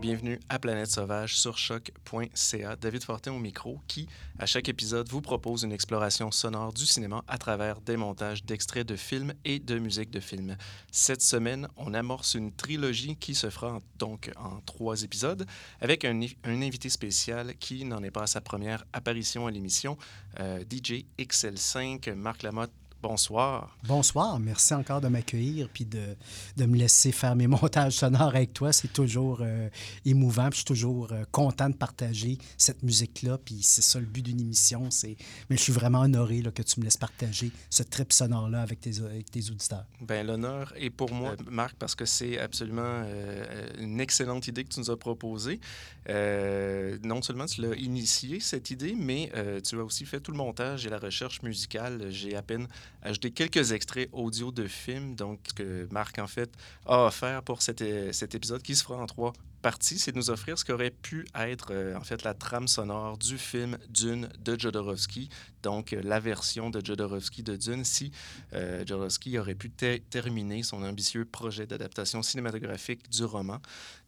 [0.00, 2.76] Bienvenue à Planète Sauvage sur choc.ca.
[2.76, 4.06] David Fortin au micro qui,
[4.38, 8.86] à chaque épisode, vous propose une exploration sonore du cinéma à travers des montages d'extraits
[8.86, 10.56] de films et de musique de films.
[10.92, 15.44] Cette semaine, on amorce une trilogie qui se fera donc en trois épisodes
[15.80, 19.98] avec un, un invité spécial qui n'en est pas à sa première apparition à l'émission,
[20.38, 22.70] euh, DJ XL5, Marc Lamotte
[23.00, 23.78] Bonsoir.
[23.86, 24.40] Bonsoir.
[24.40, 26.16] Merci encore de m'accueillir puis de,
[26.56, 28.72] de, me laisser faire mes montages sonores avec toi.
[28.72, 29.68] C'est toujours euh,
[30.04, 30.48] émouvant.
[30.50, 33.38] je suis toujours euh, content de partager cette musique-là.
[33.38, 34.90] Puis c'est ça le but d'une émission.
[34.90, 35.16] C'est...
[35.48, 38.80] Mais je suis vraiment honoré là, que tu me laisses partager ce trip sonore-là avec
[38.80, 39.86] tes, avec tes auditeurs.
[40.00, 44.74] Bien, l'honneur est pour moi, Marc, parce que c'est absolument euh, une excellente idée que
[44.74, 45.60] tu nous as proposée.
[46.08, 49.30] non seulement tu l'as initié, cette idée, mais
[49.62, 52.10] tu as aussi fait tout le montage et la recherche musicale.
[52.10, 52.66] J'ai à peine
[53.02, 56.50] ajouter quelques extraits audio de films, donc ce que Marc, en fait,
[56.86, 59.32] a offert pour cet, cet épisode qui se fera en trois
[59.62, 63.18] parties, c'est de nous offrir ce qu'aurait pu être, euh, en fait, la trame sonore
[63.18, 65.28] du film Dune de Jodorowsky,
[65.62, 68.12] donc euh, la version de Jodorowsky de Dune, si
[68.52, 73.60] euh, Jodorowsky aurait pu terminer son ambitieux projet d'adaptation cinématographique du roman.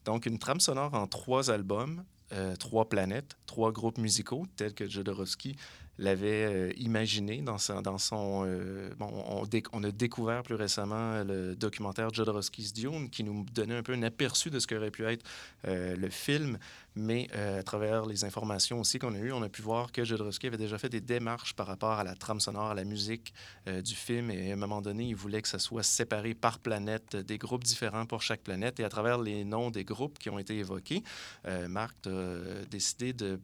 [0.05, 2.05] Donc, une trame sonore en trois albums,
[2.61, 5.56] trois planètes, trois groupes musicaux, tels que Jodorowsky
[5.99, 8.45] l'avait euh, imaginé dans, dans son...
[8.47, 9.11] Euh, bon,
[9.73, 14.03] on, a découvert plus récemment le documentaire Jodorowsky's Dune qui nous donnait un peu un
[14.03, 15.25] aperçu de ce qu'aurait pu être
[15.67, 16.59] euh, le film,
[16.97, 20.47] mais à travers les informations aussi qu'on a eues, on a pu voir que Jodorowsky
[20.47, 23.33] avait déjà fait des démarches par rapport à la trame sonore, à la musique
[23.67, 27.15] du film, et à un moment donné, il voulait que ça soit séparé par planète,
[27.15, 30.39] des groupes différents pour chaque planète, et à travers les noms des groupes qui ont
[30.39, 31.05] été évoqués,
[31.69, 33.39] Marc a décidé de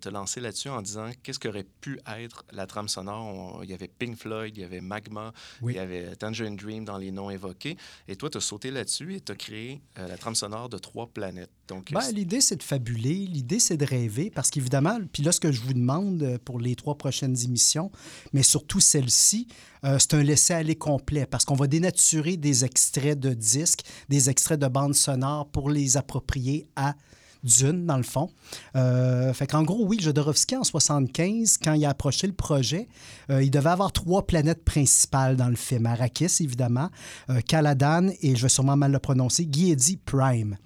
[0.00, 3.60] te lancer là-dessus en disant qu'est-ce qu'aurait pu être la trame sonore?
[3.62, 5.32] il y avait Pink Floyd, il y avait Magma,
[5.62, 7.76] il y avait Tangerine Dream dans les noms évoqués.
[8.08, 10.78] Et toi, tu as sauté là-dessus et tu as créé euh, la trame sonore de
[10.78, 11.50] trois planètes.
[11.68, 13.14] Donc, ben, l'idée, c'est de fabuler.
[13.14, 14.30] L'idée, c'est de rêver.
[14.30, 17.90] Parce qu'évidemment, puis là, ce que je vous demande euh, pour les trois prochaines émissions,
[18.32, 19.46] mais surtout celle-ci,
[19.84, 24.60] euh, c'est un laisser-aller complet parce qu'on va dénaturer des extraits de disques, des extraits
[24.60, 26.94] de bandes sonores pour les approprier à
[27.42, 28.30] Dune, dans le fond.
[28.76, 32.88] Euh, fait qu'en gros, oui, Jodorowsky, en 75, quand il a approché le projet,
[33.30, 35.86] euh, il devait avoir trois planètes principales dans le film.
[35.86, 36.90] Arrakis, évidemment,
[37.30, 40.56] euh, Caladan et, je vais sûrement mal le prononcer, Giedi Prime.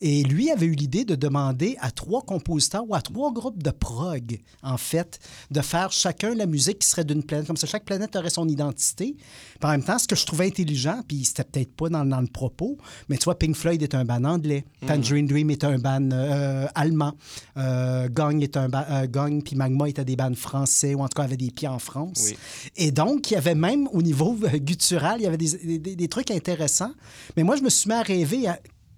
[0.00, 3.70] Et lui avait eu l'idée de demander à trois compositeurs ou à trois groupes de
[3.70, 5.18] prog, en fait,
[5.50, 7.46] de faire chacun la musique qui serait d'une planète.
[7.46, 9.16] Comme ça, chaque planète aurait son identité.
[9.62, 12.78] En même temps, ce que je trouvais intelligent, puis c'était peut-être pas dans, le propos,
[13.08, 14.86] mais tu vois, Pink Floyd est un band anglais, mm.
[14.86, 17.12] Tangerine Dream est un band euh, allemand,
[17.56, 21.16] euh, Gong est un euh, Gong puis Magma étaient des bands français, ou en tout
[21.16, 22.32] cas avait des pieds en France.
[22.76, 26.30] Et donc, il y avait même au niveau guttural, il y avait des, des, trucs
[26.30, 26.92] intéressants.
[27.36, 28.46] Mais moi, je me suis mis à rêver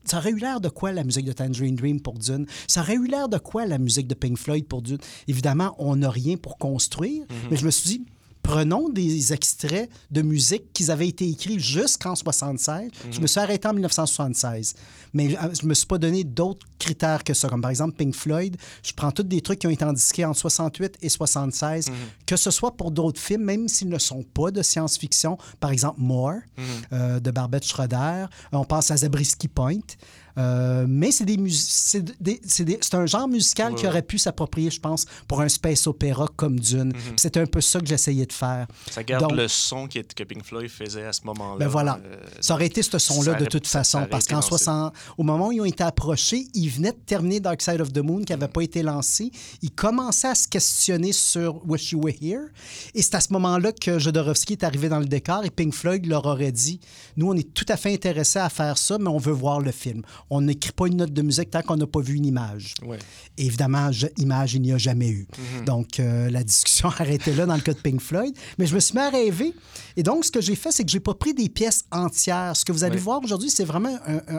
[0.04, 2.46] ça aurait eu l'air de quoi la musique de Tangerine Dream pour Dune?
[2.66, 4.98] Ça aurait eu l'air de quoi la musique de Pink Floyd pour Dune?
[5.28, 7.48] Évidemment, on n'a rien pour construire, mm-hmm.
[7.50, 8.06] mais je me suis dit,
[8.44, 12.90] prenons des extraits de musique qui avaient été écrits jusqu'en 76.
[13.10, 14.74] Je me suis arrêté en 1976.
[15.14, 17.48] Mais euh, je me suis pas donné d'autres critères que ça.
[17.48, 20.34] Comme par exemple Pink Floyd, je prends tous des trucs qui ont été indiqués en
[20.34, 21.94] 68 et 76, mhm.
[22.26, 25.38] que ce soit pour d'autres films, même s'ils ne sont pas de science-fiction.
[25.58, 26.64] Par exemple, More mhm.
[26.92, 28.26] euh, de Barbette Schroeder.
[28.52, 29.80] On pense à Zabriskie Point.
[30.36, 35.48] Euh, mais c'est des, un genre musical qui aurait pu s'approprier, je pense, pour un
[35.48, 36.88] space opéra comme Dune.
[36.88, 37.14] Mhm.
[37.16, 38.66] C'est un peu ça que j'essayais de faire.
[38.90, 41.58] Ça garde le son que Pink Floyd faisait à ce moment-là.
[41.58, 42.00] Ben voilà.
[42.04, 45.52] Euh, ça aurait été ce son-là de toute façon, parce qu'en 60, au moment où
[45.52, 48.46] ils ont été approchés, ils venaient de terminer Dark Side of the Moon, qui n'avait
[48.46, 48.52] mhm.
[48.52, 49.30] pas été lancé.
[49.62, 52.46] Ils commençaient à se questionner sur Wish You Were Here.
[52.94, 56.06] Et c'est à ce moment-là que Jodorowsky est arrivé dans le décor et Pink Floyd
[56.06, 56.80] leur aurait dit
[57.16, 59.70] Nous, on est tout à fait intéressés à faire ça, mais on veut voir le
[59.70, 62.74] film on n'écrit pas une note de musique tant qu'on n'a pas vu une image.
[63.36, 65.26] évidemment, image, il n'y a jamais eu.
[65.58, 65.64] Mhm.
[65.64, 68.34] Donc, euh, la discussion arrêtait là dans le cas de Pink Floyd.
[68.58, 69.54] Mais je me suis mis à rêver.
[69.96, 72.56] Et donc, ce que j'ai fait, c'est que j'ai pas pris des pièces entières.
[72.56, 73.96] Ce que vous allez voir aujourd'hui, c'est vraiment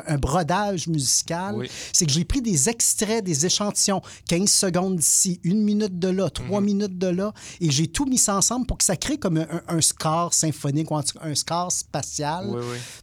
[0.08, 1.68] un, brodage musical.
[1.94, 6.30] C'est que j'ai pris des extraits, des échantillons, 15 secondes d'ici, une minute de là,
[6.30, 6.66] trois mhm.
[6.66, 9.82] minutes de là, et j'ai tout mis ça ensemble pour que ça crée comme un,
[9.82, 12.50] score symphonique ou un score spatial.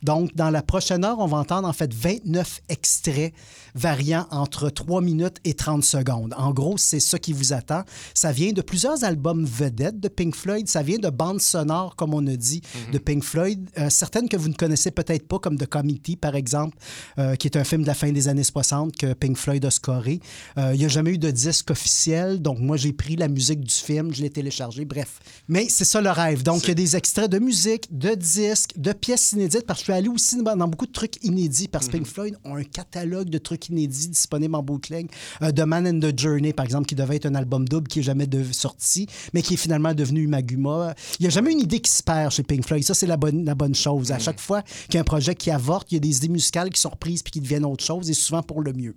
[0.03, 3.33] Donc, dans la prochaine heure, on va entendre en fait 29 extraits
[3.75, 6.35] variant entre 3 minutes et 30 secondes.
[6.37, 7.83] En gros, c'est ça qui vous attend.
[8.15, 10.69] Ça vient de plusieurs albums vedettes de Pink Floyd.
[10.69, 13.01] Ça vient de bandes sonores, comme on a dit, de mhm.
[13.01, 13.71] Pink Floyd.
[13.79, 16.77] Euh, certaines que vous ne connaissez peut-être pas, comme The Committee, par exemple,
[17.19, 19.71] euh, qui est un film de la fin des années 60 que Pink Floyd a
[19.71, 20.21] scoré.
[20.59, 23.61] Euh, il n'y a jamais eu de disque officiel, donc moi, j'ai pris la musique
[23.61, 25.21] du film, je l'ai téléchargé, bref.
[25.49, 26.43] Mais c'est ça le rêve.
[26.43, 29.87] Donc, il y a des extraits de musique, de disques, de pièces inédites, parce que
[29.87, 32.03] je suis allé aussi dans beaucoup de trucs inédits, parce que mhm.
[32.03, 35.11] Pink Floyd ont un catalogue de trucs inédits disponibles en bootleg.
[35.43, 37.99] Euh, The Man and the Journey, par exemple, qui devait être un album double qui
[37.99, 40.95] n'est jamais sorti, mais qui est finalement devenu Maguma.
[41.19, 42.83] Il n'y a jamais une idée qui se perd chez Pink Floyd.
[42.85, 44.13] Ça, c'est la bonne, la bonne chose.
[44.13, 44.21] À mm.
[44.21, 46.71] chaque fois qu'il y a un projet qui avorte, il y a des idées musicales
[46.71, 48.95] qui sont reprises puis qui deviennent autre chose, et souvent pour le mieux.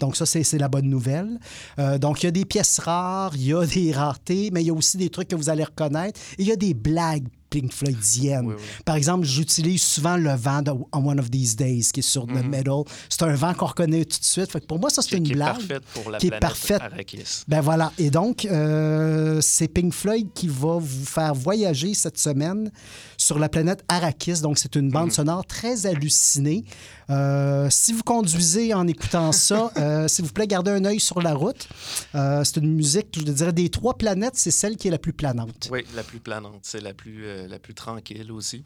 [0.00, 1.38] Donc, ça, c'est la bonne nouvelle.
[1.78, 4.66] Euh, donc, il y a des pièces rares, il y a des raretés, mais il
[4.66, 6.20] y a aussi des trucs que vous allez reconnaître.
[6.38, 8.54] Et il y a des blagues Pink Floydienne.
[8.84, 12.42] Par exemple, j'utilise souvent le vent de One of These Days qui est sur le
[12.42, 12.48] mhm.
[12.48, 12.82] metal.
[13.08, 14.50] C'est un vent qu'on reconnaît tout de suite.
[14.50, 15.56] Fait pour moi, ça, c'est une blague.
[15.56, 16.82] Qui est parfaite pour la qui est parfaite.
[16.82, 17.44] Arrakis.
[17.48, 17.92] Ben voilà.
[17.98, 22.70] Et donc, euh, c'est Pink Floyd qui va vous faire voyager cette semaine
[23.16, 24.40] sur la planète Arrakis.
[24.40, 25.12] Donc, c'est une bande mhm.
[25.12, 26.64] sonore très hallucinée.
[27.10, 31.22] Euh, si vous conduisez en écoutant ça, euh, s'il vous plaît, gardez un œil sur
[31.22, 31.68] la route.
[32.14, 35.12] Euh, c'est une musique, je dirais, des trois planètes, c'est celle qui est la plus
[35.12, 35.68] planante.
[35.70, 36.60] Oui, la plus planante.
[36.62, 38.64] C'est la plus, la plus tranquille aussi.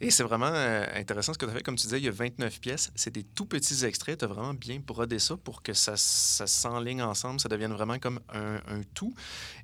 [0.00, 0.52] Et c'est vraiment
[0.96, 1.62] intéressant ce que tu as fait.
[1.62, 2.90] Comme tu disais, il y a 29 pièces.
[2.96, 4.18] C'est des tout petits extraits.
[4.18, 7.98] Tu as vraiment bien brodé ça pour que ça, ça s'enligne ensemble, ça devienne vraiment
[8.00, 9.14] comme un, un tout.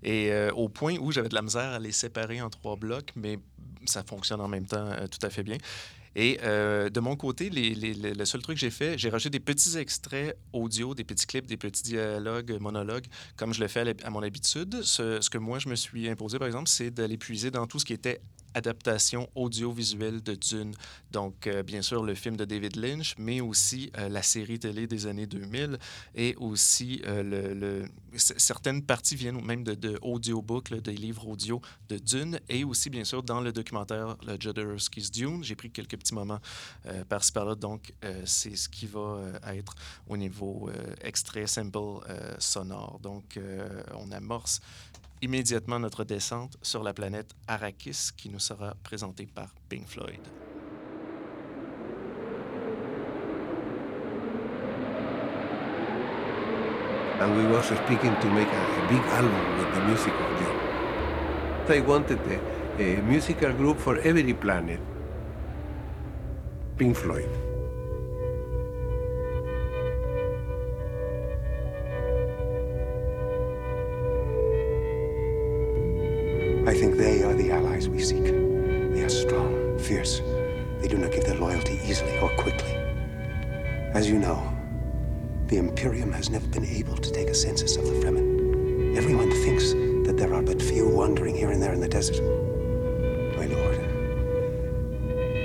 [0.05, 3.41] Et au point où j'avais de la misère à les séparer en trois blocs, mais
[3.89, 5.59] ça fonctionne en même temps tout à fait bien.
[6.17, 9.77] Et euh, de mon côté, le seul truc que j'ai fait, j'ai rajouté des petits
[9.79, 13.07] extraits audio, des petits clips, des petits dialogues, monologues,
[13.37, 14.83] comme je le fais à, mon habitude.
[14.83, 17.79] Ce, ce, que moi, je me suis imposé, par exemple, c'est d'aller puiser dans tout
[17.79, 18.21] ce qui était
[18.55, 20.75] adaptation audiovisuelle de Dune.
[21.11, 24.87] Donc, euh, bien sûr, le film de David Lynch, mais aussi euh, la série télé
[24.87, 25.79] des années 2000
[26.15, 27.87] et aussi euh,
[28.17, 33.23] certaines parties viennent même de, audiobooks, des livres audio de Dune et aussi, bien sûr,
[33.23, 35.43] dans le documentaire le Jodorowsky's Dune.
[35.45, 36.41] J'ai pris quelques petits moments
[37.09, 37.55] par-ci par-là.
[37.55, 37.93] Donc,
[38.25, 39.75] c'est ce qui va être
[40.07, 40.71] au niveau
[41.03, 41.79] extrait, simple,
[42.39, 42.99] sonore.
[43.03, 43.39] Donc,
[43.95, 44.61] on amorce
[45.23, 50.21] immédiatement notre descente sur la planète Arrakis qui nous sera présentée par Pink Floyd.
[57.21, 60.57] And we were speaking to make a, big album with the music of them.
[61.67, 62.21] They wanted
[62.79, 64.81] a musical group for every planet.
[66.77, 67.48] Pink Floyd.
[76.79, 78.23] Think they are the allies we seek.
[78.23, 80.21] They are strong, fierce.
[80.81, 82.71] They do not give their loyalty easily or quickly.
[83.95, 84.41] As you know,
[85.49, 88.97] the Imperium has never been able to take a census of the Fremen.
[88.97, 89.73] Everyone thinks
[90.07, 92.23] that there are but few wandering here and there in the desert.
[93.37, 93.81] My lord,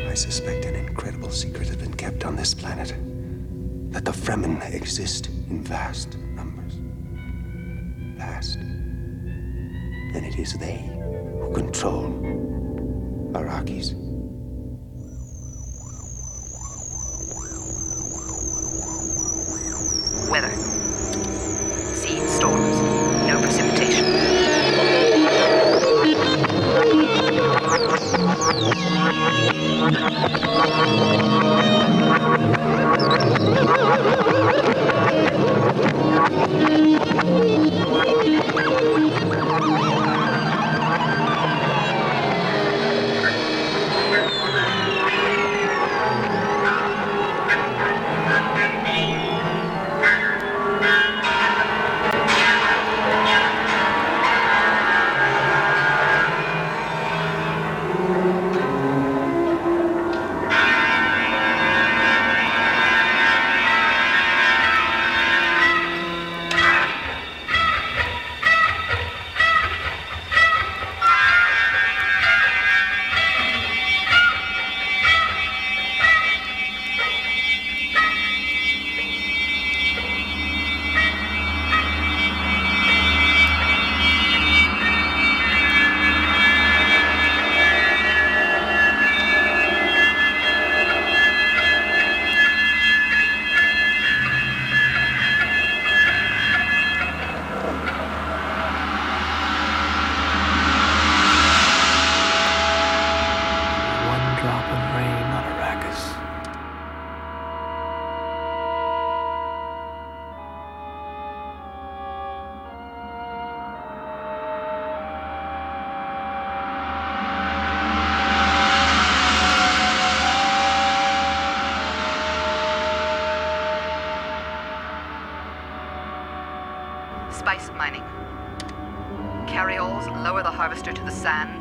[0.07, 2.93] I suspect an incredible secret has been kept on this planet.
[3.91, 6.75] That the Fremen exist in vast numbers.
[8.19, 8.57] Vast.
[8.57, 10.92] And it is they
[11.53, 12.09] control
[13.33, 14.02] Iraqis.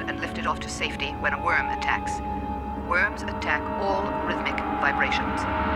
[0.08, 2.20] and lifted off to safety when a worm attacks.
[2.88, 5.71] Worms attack all rhythmic vibrations.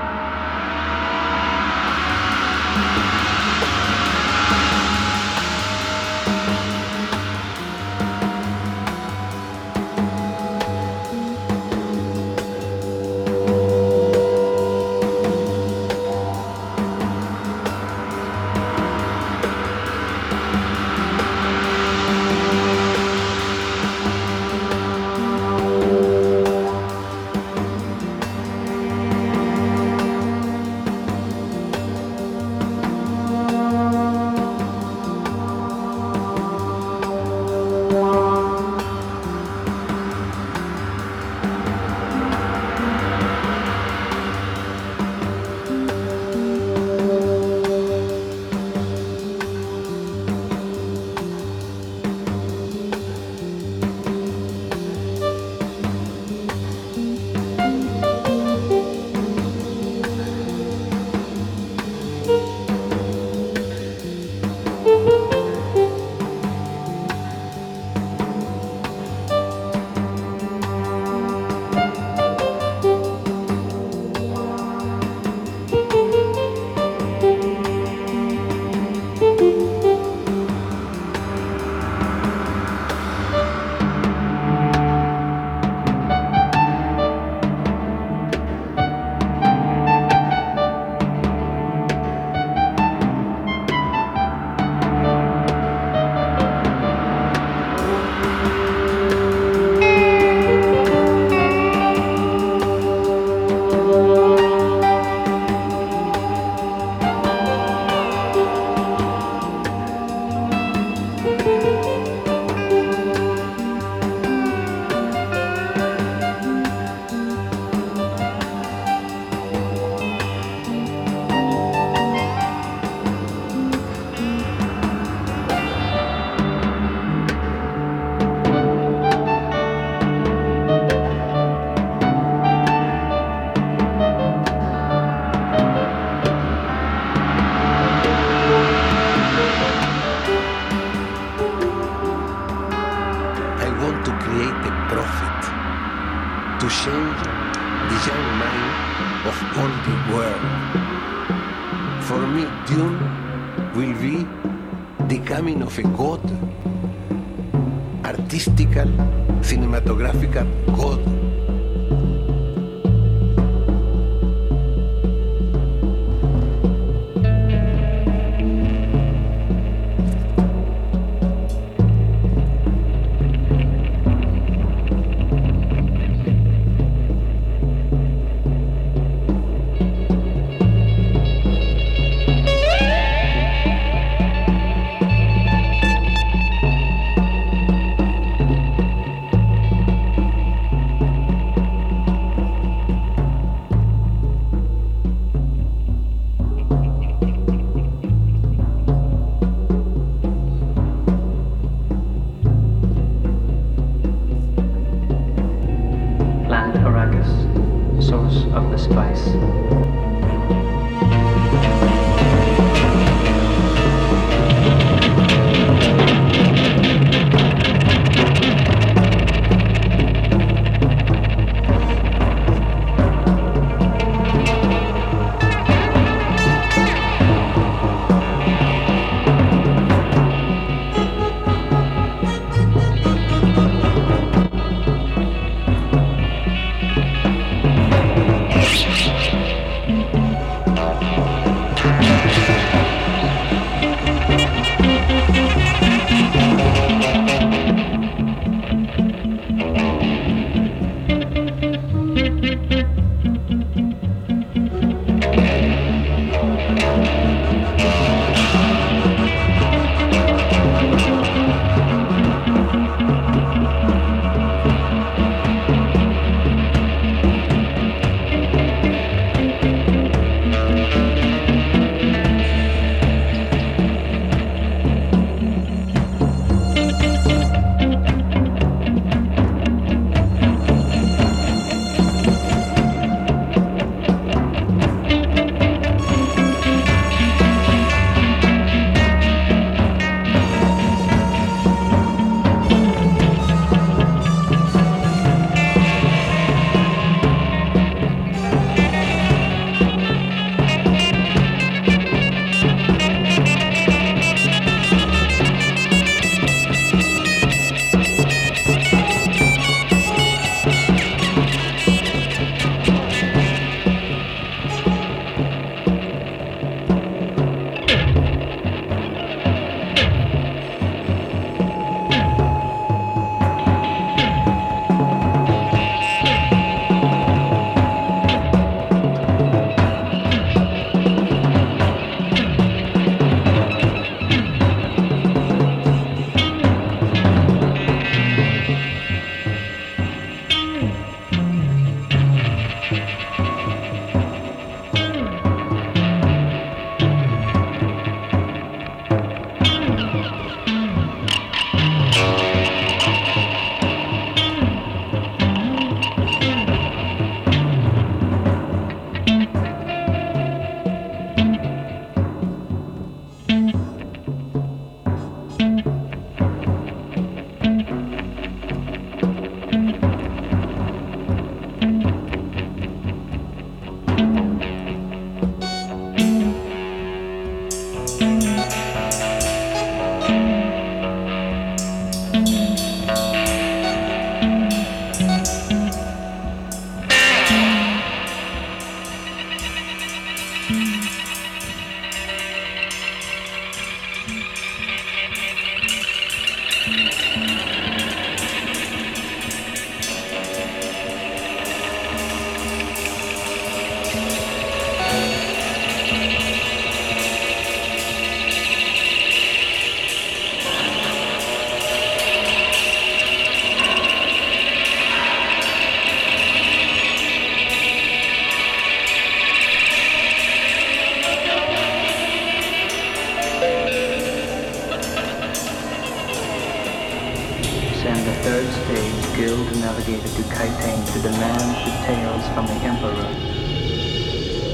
[428.57, 433.31] third stage, Guild navigated to Kaiteng to demand details from the Emperor.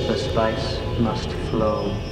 [0.07, 2.12] The spice must flow.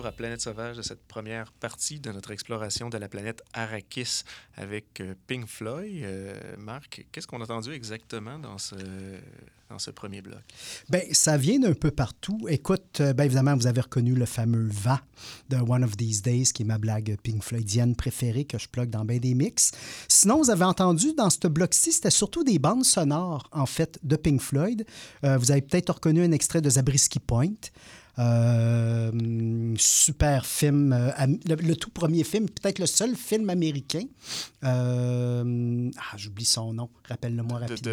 [0.00, 4.22] À Planète Sauvage de cette première partie de notre exploration de la planète Arrakis
[4.56, 6.02] avec euh, Pink Floyd.
[6.02, 8.74] Euh, Marc, qu'est-ce qu'on a entendu exactement dans ce,
[9.68, 10.40] dans ce premier bloc?
[10.88, 12.38] Bien, ça vient d'un peu partout.
[12.48, 14.98] Écoute, euh, bien évidemment, vous avez reconnu le fameux vent
[15.50, 18.88] de One of These Days, qui est ma blague Pink Floydienne préférée que je plug
[18.88, 19.72] dans bien des mix.
[20.08, 24.16] Sinon, vous avez entendu dans ce bloc-ci, c'était surtout des bandes sonores, en fait, de
[24.16, 24.86] Pink Floyd.
[25.22, 27.52] vous avez peut-être reconnu un extrait de Zabriskie Point.
[28.18, 29.10] Euh,
[29.78, 31.10] super film, euh,
[31.46, 34.02] le, tout premier film, peut-être le seul film américain.
[34.64, 37.92] Euh, ah, j'oublie son nom, rappelle-le-moi rapidement.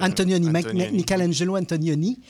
[0.00, 0.50] Antonioni,
[0.92, 2.20] Michelangelo Antonioni.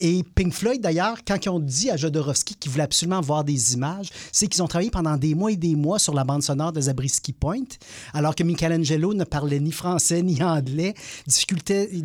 [0.00, 3.74] Et Pink Floyd, d'ailleurs, quand ils ont dit à Jodorowsky qu'ils voulaient absolument voir des
[3.74, 6.72] images, c'est qu'ils ont travaillé pendant des mois et des mois sur la bande sonore
[6.72, 7.64] de Zabriskie Point,
[8.12, 10.94] alors que Michelangelo ne parlait ni français ni anglais,
[11.26, 12.04] difficulté,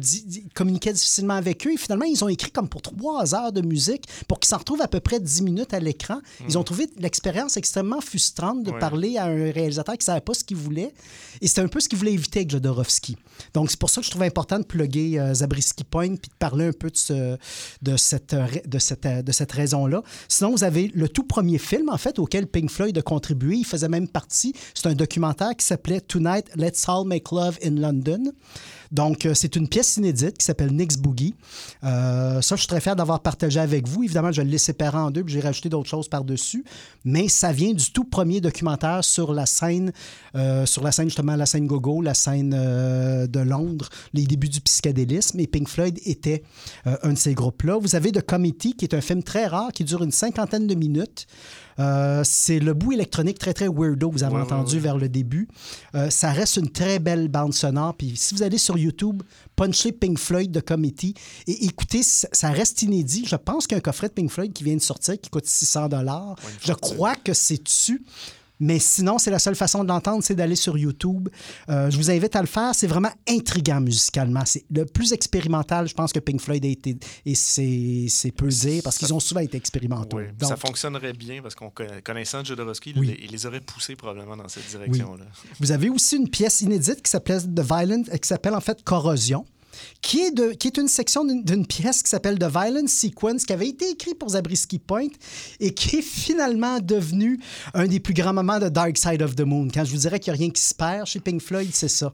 [0.54, 1.74] communiquait difficilement avec eux.
[1.74, 4.82] Et finalement, ils ont écrit comme pour trois heures de musique pour qu'ils s'en retrouvent
[4.82, 6.20] à peu près dix minutes à l'écran.
[6.48, 6.66] Ils ont hmm.
[6.66, 10.58] trouvé l'expérience extrêmement frustrante de parler à un réalisateur qui ne savait pas ce qu'il
[10.58, 10.94] voulait.
[11.42, 13.18] Et c'était un peu ce qu'il voulait éviter avec Jodorowsky.
[13.54, 16.38] Donc, c'est pour ça que je trouvais important de plugger euh, Zabriskie Point puis de
[16.40, 17.38] parler un peu de ce,
[17.82, 18.36] de cette,
[18.66, 20.02] de cette, de cette raison-là.
[20.28, 23.58] Sinon, vous avez le tout premier film, en fait, auquel Pink Floyd a contribué.
[23.58, 24.54] Il faisait même partie.
[24.74, 28.32] C'est un documentaire qui s'appelait Tonight, Let's All Make Love in London.
[28.92, 31.36] Donc, euh, c'est une pièce inédite qui s'appelle Nick's Boogie.
[31.84, 34.04] Euh, ça, je suis très fier d'avoir partagé avec vous.
[34.04, 36.64] Évidemment, je l'ai séparé en deux, puis j'ai rajouté d'autres choses par-dessus.
[37.06, 39.92] Mais ça vient du tout premier documentaire sur la scène,
[40.36, 44.62] euh, sur la scène justement, la scène gogo, la scène de Londres, les débuts du
[44.62, 45.40] psychédélisme.
[45.40, 46.44] Et Pink Floyd était
[46.86, 47.78] un de ces groupes-là.
[47.80, 50.76] Vous avez The Committee, qui est un film très rare, qui dure une cinquantaine de
[50.76, 51.28] minutes.
[51.80, 55.48] Euh, c'est le bout électronique très, très weirdo, vous avez entendu vers le début.
[55.96, 57.96] Euh, ça reste une très belle bande sonore.
[57.96, 59.24] Puis si vous allez sur YouTube,
[59.56, 61.14] punchez Pink Floyd de Committee
[61.48, 63.26] et écoutez, ça reste inédit.
[63.28, 65.30] Je pense qu'il y a un coffret de Pink Floyd qui vient de sortir qui
[65.30, 66.36] coûte 600 dollars.
[66.62, 68.04] Je crois que c'est dessus.
[68.60, 71.30] Mais sinon, c'est la seule façon de l'entendre, c'est d'aller sur YouTube.
[71.70, 72.74] Euh, je vous invite à le faire.
[72.74, 74.44] C'est vraiment intriguant musicalement.
[74.46, 76.98] C'est le plus expérimental, je pense, que Pink Floyd a été.
[77.26, 80.20] Et c'est pesé parce qu'ils ont souvent été expérimentaux.
[80.42, 81.72] ça fonctionnerait bien parce qu'on
[82.04, 85.26] connaissant Jodorowsky, il, les aurait poussés probablement dans cette direction-là.
[85.60, 89.46] Vous avez aussi une pièce inédite qui s'appelle The Violent, qui s'appelle en fait Corrosion
[90.02, 94.20] qui est, une section d'une pièce qui s'appelle The Violent Sequence, qui avait été écrite
[94.20, 95.10] pour Zabriskie Point
[95.60, 97.40] et qui est finalement devenu
[97.74, 99.68] un des plus grands moments de Dark Side of the Moon.
[99.74, 101.88] Quand je vous dirais qu'il n'y a rien qui se perd chez Pink Floyd, c'est
[101.88, 102.14] ça.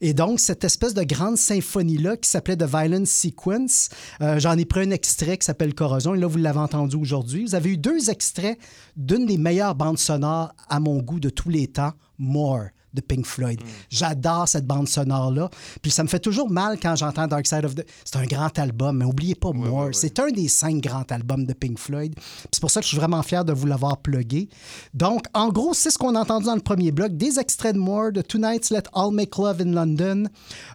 [0.00, 3.88] Et donc, cette espèce de grande symphonie-là qui s'appelait The Violent Sequence,
[4.20, 7.44] euh, j'en ai pris un extrait qui s'appelle Corrosion, et là, vous l'avez entendu aujourd'hui.
[7.44, 8.58] Vous avez eu deux extraits
[8.96, 13.26] d'une des meilleures bandes sonores, à mon goût, de tous les temps, More de Pink
[13.26, 13.60] Floyd.
[13.60, 13.66] Mm.
[13.90, 15.50] J'adore cette bande sonore-là.
[15.82, 17.84] Puis ça me fait toujours mal quand j'entends Dark Side of the...
[18.04, 19.90] C'est un grand album, mais oubliez pas More.
[19.92, 22.14] C'est un des cinq grands albums de Pink Floyd.
[22.52, 24.48] C'est pour ça que je suis vraiment fier de vous l'avoir plugué.
[24.94, 27.16] Donc, en gros, c'est ce qu'on a entendu dans le premier bloc.
[27.16, 30.24] Des extraits de More, de Tonight's Let All Make Love in London,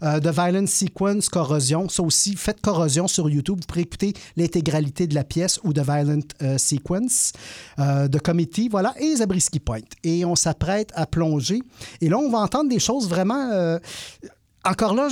[0.04, 1.90] euh, de Violent Sequence, Corrosion.
[1.90, 3.60] Ça aussi, faites Corrosion sur YouTube.
[3.60, 7.34] Vous pourrez écouter l'intégralité de la pièce ou de Violent euh, Sequence,
[7.80, 9.80] euh, de Committee, voilà, et Zabriskie Point.
[10.04, 11.62] Et on s'apprête à plonger.
[12.02, 13.50] Et là, on va entendre des choses vraiment.
[13.52, 13.80] Euh,
[14.66, 15.10] encore là,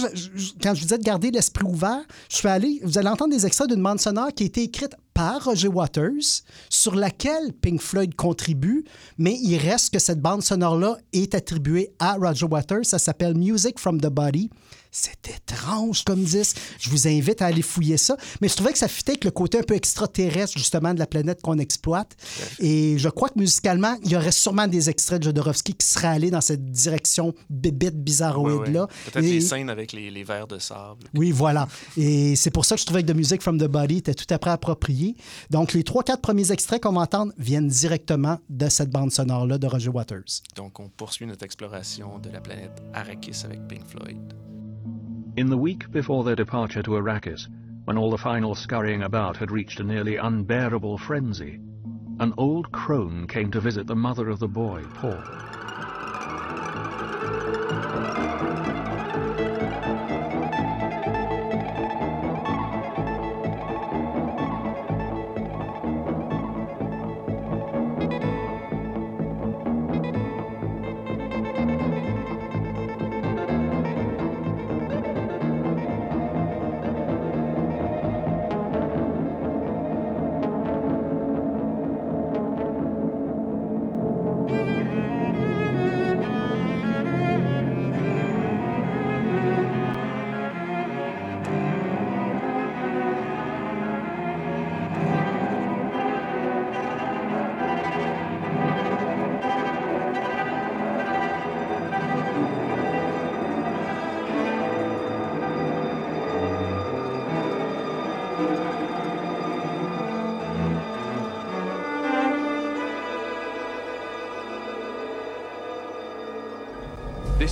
[0.61, 3.45] quand je vous disais de garder l'esprit ouvert, je suis allé, vous allez entendre des
[3.45, 8.15] extraits d'une bande sonore qui a été écrite par Roger Waters, sur laquelle Pink Floyd
[8.15, 8.83] contribue,
[9.19, 12.85] mais il reste que cette bande sonore-là est attribuée à Roger Waters.
[12.85, 14.49] Ça s'appelle Music from the Body.
[14.95, 16.57] C'est étrange comme disque.
[16.79, 18.15] Je vous invite à aller fouiller ça.
[18.41, 21.07] Mais je trouvais que ça fitait avec le côté un peu extraterrestre, justement, de la
[21.07, 22.15] planète qu'on exploite.
[22.59, 26.09] Et je crois que musicalement, il y aurait sûrement des extraits de Jodorowsky qui seraient
[26.09, 28.87] allés dans cette direction bébête bizarroïde-là.
[29.05, 31.07] Peut-être les scènes avec les, les verres de sable.
[31.15, 31.67] Oui, voilà.
[31.97, 34.31] Et c'est pour ça que je trouvais que The Music from the Body était tout
[34.31, 35.15] à fait approprié.
[35.49, 39.57] Donc, les trois, quatre premiers extraits qu'on va entendre viennent directement de cette bande sonore-là
[39.57, 40.43] de Roger Waters.
[40.55, 44.35] Donc, on poursuit notre exploration de la planète Arrakis avec Pink Floyd.
[45.35, 47.47] In the week before their departure to Arrakis,
[47.85, 51.59] when all the final scurrying about had reached a nearly unbearable frenzy,
[52.19, 55.23] an old crone came to visit the mother of the boy, Paul.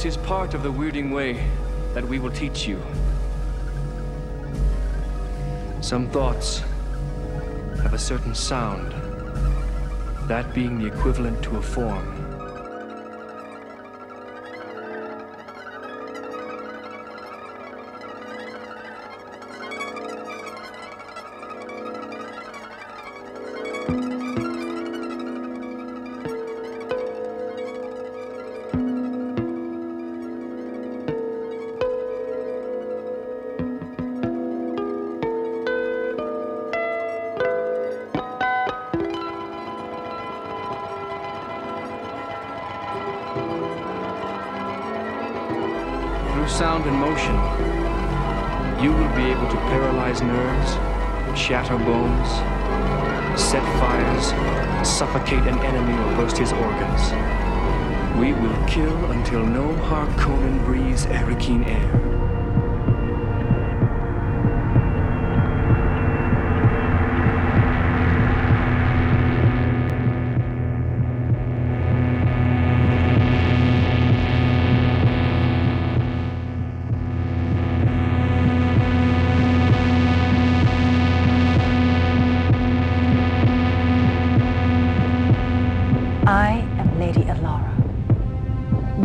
[0.01, 1.47] This is part of the weirding way
[1.93, 2.81] that we will teach you.
[5.79, 6.63] Some thoughts
[7.83, 8.93] have a certain sound,
[10.27, 12.20] that being the equivalent to a form.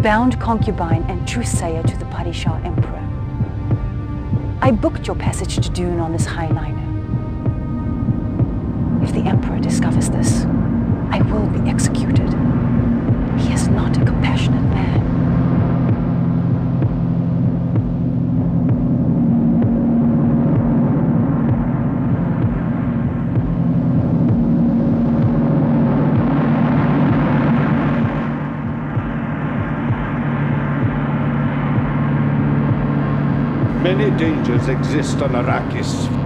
[0.07, 3.03] Bound concubine and truthsayer to the Padishah Emperor.
[4.63, 6.87] I booked your passage to Dune on this highliner.
[9.03, 10.45] If the Emperor discovers this,
[11.11, 12.29] I will be executed.
[13.41, 14.96] He is not a compassionate man.
[33.97, 36.26] Many dangers exist on Arrakis.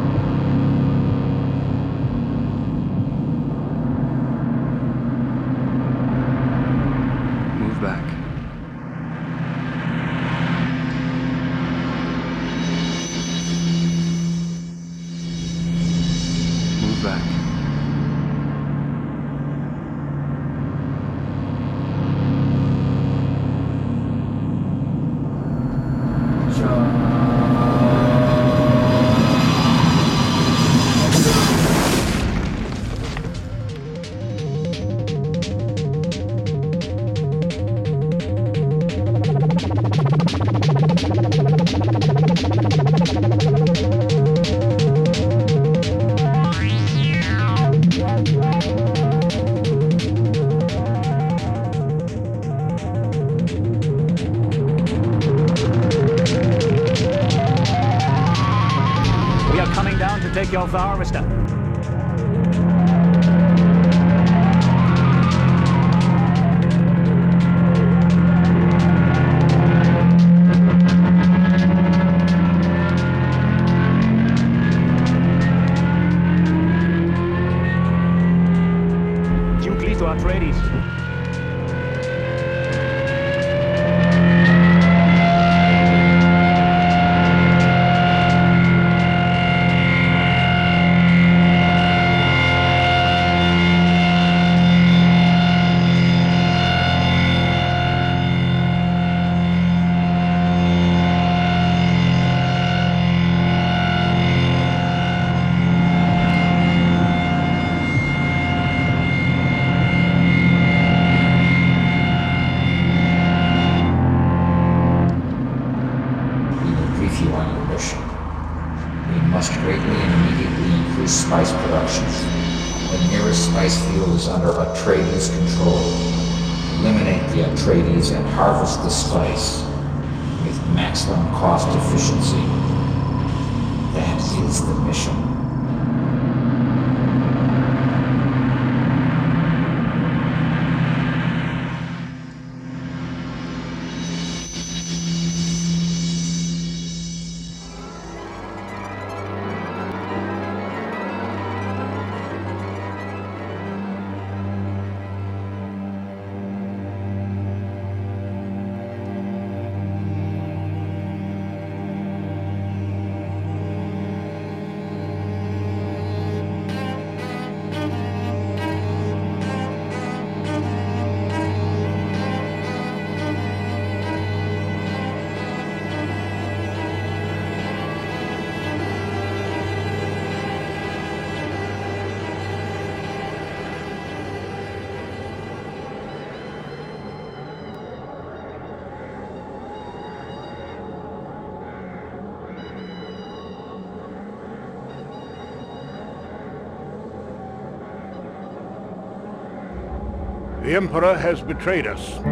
[200.71, 202.30] The Emperor has betrayed us.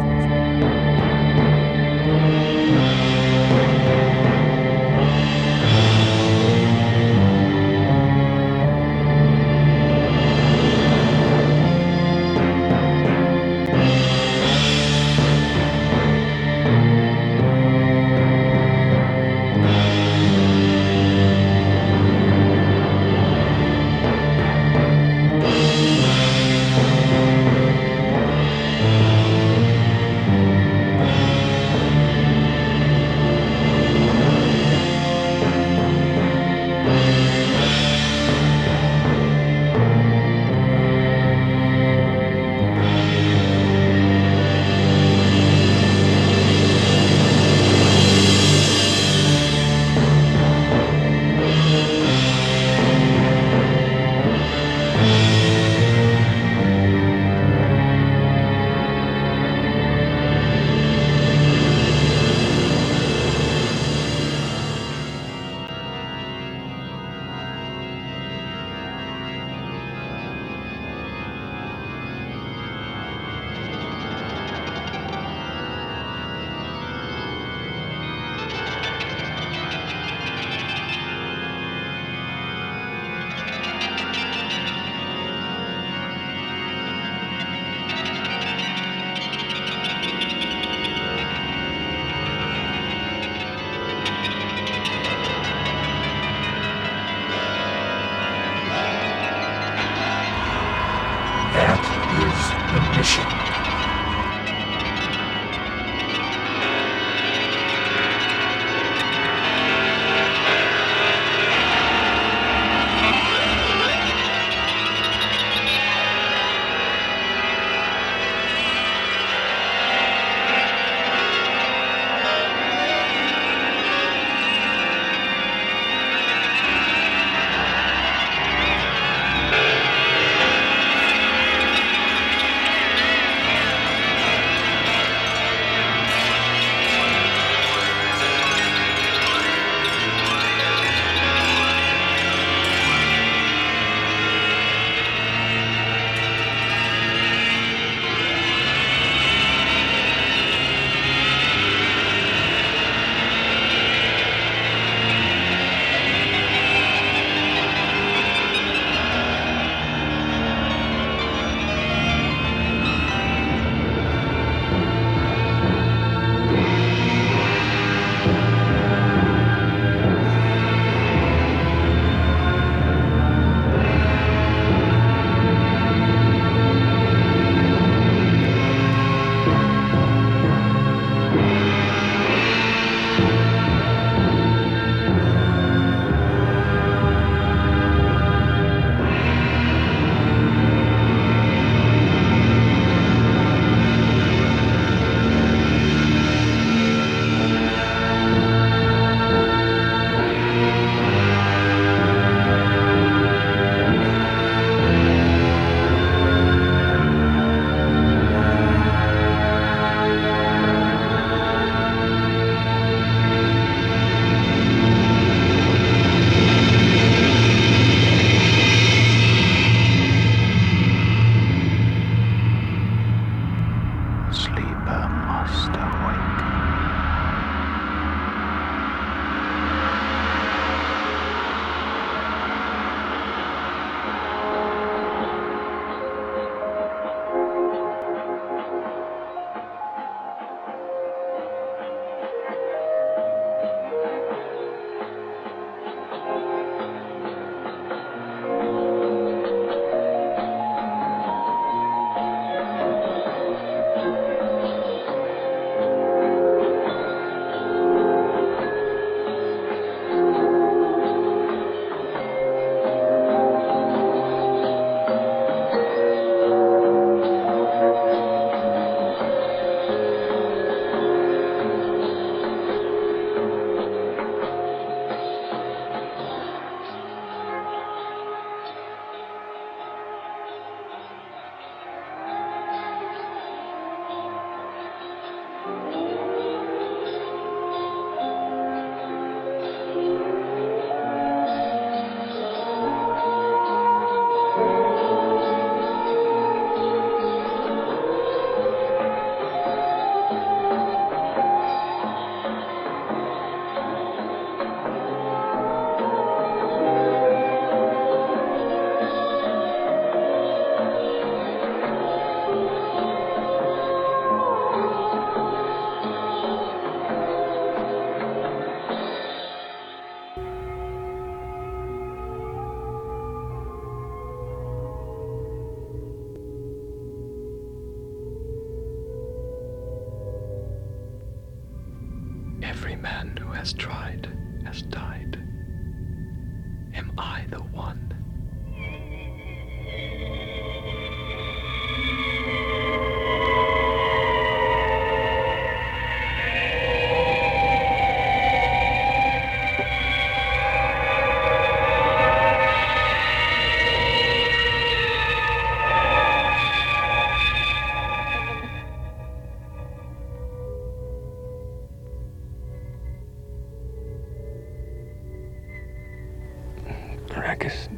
[367.59, 367.89] Arrakis,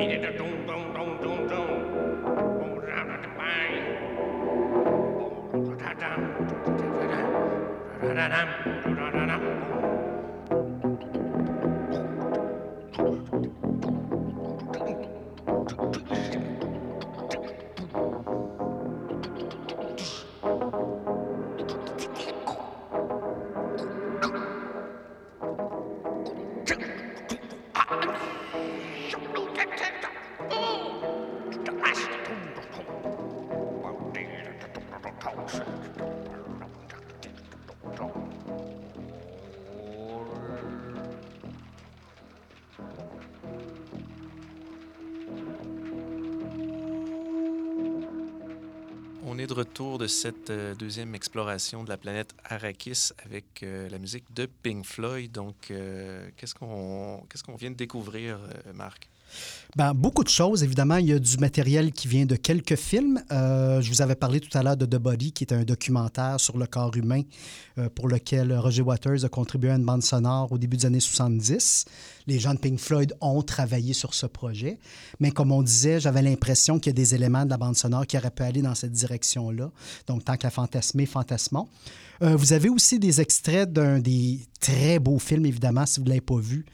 [0.07, 0.49] 你这中
[50.13, 55.33] cette euh, deuxième exploration de la planète Arrakis avec euh, la musique de Pink Floyd.
[55.33, 58.39] Donc, euh, qu'est-ce qu'on vient de découvrir,
[58.75, 59.09] Marc?
[59.75, 60.97] Ben, beaucoup de choses, évidemment.
[60.97, 63.23] Il y a du matériel qui vient de quelques films.
[63.31, 66.39] Euh, je vous avais parlé tout à l'heure de The Body, qui est un documentaire
[66.39, 67.23] sur le corps humain
[67.79, 71.01] euh, pour lequel Roger Waters a contribué à une bande sonore au début des années
[71.01, 71.87] 70.
[72.27, 74.79] Les gens de Pink Floyd ont travaillé sur ce projet.
[75.21, 78.07] Mais comme on disait, j'avais l'impression qu'il y a des éléments de la bande sonore
[78.07, 79.71] qui auraient pu aller dans cette direction-là.
[80.07, 81.67] Donc, tant qu'à fantasmer, fantasmons.
[82.23, 86.11] Euh, vous avez aussi des extraits d'un des très beaux films, évidemment, si vous ne
[86.11, 86.65] l'avez pas vu.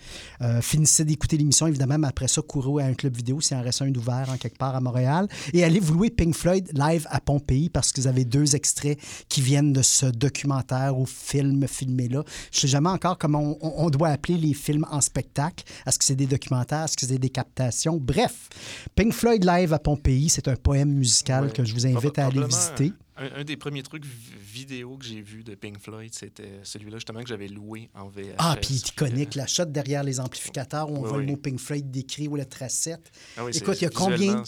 [0.43, 3.63] Euh, finissez d'écouter l'émission, évidemment, mais après ça, courez à un club vidéo s'il en
[3.63, 5.27] reste un d'ouvert en quelque part à Montréal.
[5.55, 8.99] Et allez vous louer Pink Floyd live à Pompéi parce que vous avez deux extraits
[9.31, 12.23] qui viennent de ce documentaire ou film filmé là.
[12.53, 15.65] Je ne sais jamais encore comment on, on doit appeler les films en spectacle.
[15.87, 16.85] Est-ce que c'est des documentaires?
[16.85, 17.97] Est-ce que c'est des captations?
[17.97, 18.51] Bref,
[18.95, 21.53] Pink Floyd live à Pompéi, c'est un poème musical Ouais.
[21.53, 22.93] que je vous invite à aller visiter.
[23.19, 26.99] Un, un des premiers trucs vi- vidéo que j'ai vu de Pink Floyd, c'était celui-là
[26.99, 28.35] justement que j'avais loué en VHS.
[28.39, 31.19] Ah, puis il est Puis, iconique, la shot derrière les amplificateurs où on Oui, voit
[31.19, 33.11] le mot Pink Floyd décrit ou le tracette.
[33.37, 34.43] ah oui, c'est- Écoute, il y a combien,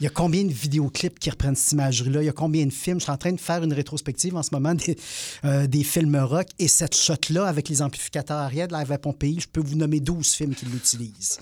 [0.00, 2.22] Il y a combien de vidéoclips qui reprennent cette imagerie-là?
[2.22, 2.98] Il y a combien de films?
[3.00, 4.96] Je suis en train de faire une rétrospective en ce moment des,
[5.44, 6.46] euh, des films rock.
[6.58, 10.00] Et cette shot-là, avec les amplificateurs arrière de la à Pompéi, je peux vous nommer
[10.00, 11.38] 12 films qui l'utilisent.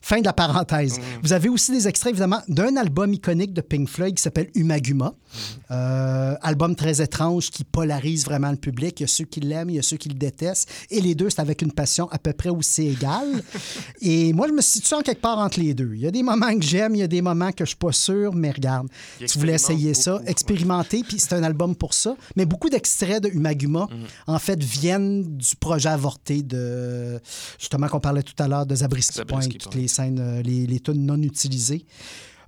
[0.00, 0.98] Fin de la parenthèse.
[0.98, 1.02] Mm.
[1.22, 5.06] Vous avez aussi des extraits, évidemment, d'un album iconique de Pink Floyd qui s'appelle Umaguma.
[5.06, 5.38] Mm.
[5.72, 9.00] Euh, album très étrange qui polarise vraiment le public.
[9.00, 10.68] Il y a ceux qui l'aiment, il y a ceux qui le détestent.
[10.90, 13.42] Et les deux, c'est avec une passion à peu près aussi égale.
[14.00, 15.92] et moi, je me situe en quelque part entre les deux.
[15.94, 17.78] Il y a des moments que j'aime, il y a des moments que je suis
[17.78, 22.16] pas sûr, mais regarde, tu voulais essayer ça, expérimenter, puis c'est un album pour ça.
[22.36, 24.06] Mais beaucoup d'extraits de Umaguma, Mhm.
[24.26, 27.20] en fait, viennent du projet avorté de,
[27.58, 30.80] justement, qu'on parlait tout à l'heure, de Zabriskie Point, toutes les scènes, euh, les, les
[30.80, 31.84] tunes non utilisées.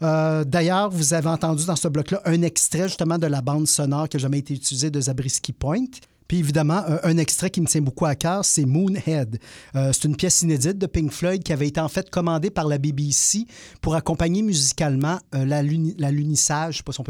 [0.02, 4.08] Euh, D'ailleurs, vous avez entendu dans ce bloc-là un extrait justement de la bande sonore
[4.08, 5.84] qui n'a jamais été utilisée de Zabriskie Point.
[6.28, 9.38] Puis évidemment, un extrait qui me tient beaucoup à cœur, c'est Moonhead.
[9.76, 12.66] Euh, c'est une pièce inédite de Pink Floyd qui avait été en fait commandée par
[12.66, 13.46] la BBC
[13.82, 15.62] pour accompagner musicalement euh, la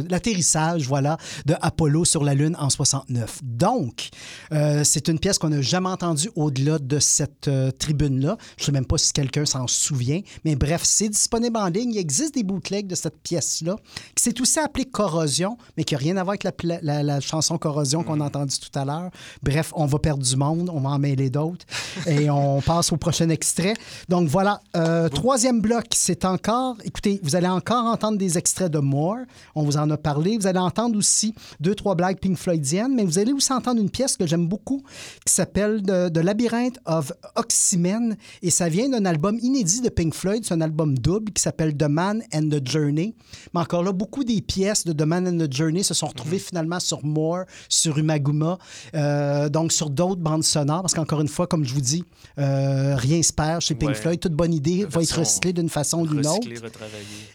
[0.08, 3.40] l'atterrissage, voilà, de Apollo sur la Lune en 69.
[3.42, 4.08] Donc,
[4.52, 8.36] euh, c'est une pièce qu'on n'a jamais entendue au-delà de cette tribune-là.
[8.56, 11.92] Je ne sais même pas si quelqu'un s'en souvient, mais bref, c'est disponible en ligne.
[11.94, 13.76] Il existe des bootlegs de cette pièce-là,
[14.14, 17.20] qui s'est aussi appelée Corrosion, mais qui n'a rien à voir avec la, la- la
[17.20, 19.03] chanson Corrosion qu'on a entendue tout à l'heure.
[19.42, 21.66] Bref, on va perdre du monde, on va en mêler d'autres,
[22.06, 23.74] et on passe au prochain extrait.
[24.08, 28.78] Donc voilà, euh, troisième bloc, c'est encore, écoutez, vous allez encore entendre des extraits de
[28.78, 29.18] Moore,
[29.54, 33.04] on vous en a parlé, vous allez entendre aussi deux, trois blagues Pink Floydiennes, mais
[33.04, 34.82] vous allez aussi entendre une pièce que j'aime beaucoup
[35.24, 40.14] qui s'appelle The, The Labyrinth of Oxymen, et ça vient d'un album inédit de Pink
[40.14, 43.14] Floyd, c'est un album double qui s'appelle The Man and the Journey.
[43.52, 46.38] Mais encore là, beaucoup des pièces de The Man and the Journey se sont retrouvées
[46.38, 48.58] finalement sur Moore, sur Umaguma,
[48.94, 52.04] euh, donc sur d'autres bandes sonores, parce qu'encore une fois, comme je vous dis,
[52.38, 53.94] euh, rien se perd chez Pink Ouais.
[53.94, 56.46] Floyd, toute bonne idée De va être recyclée d'une façon ou d'une autre.